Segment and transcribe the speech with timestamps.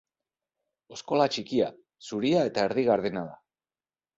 [0.95, 1.67] Oskola txikia,
[2.07, 3.37] zuria eta erdi gardena da.